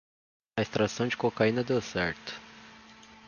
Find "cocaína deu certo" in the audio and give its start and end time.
1.15-2.33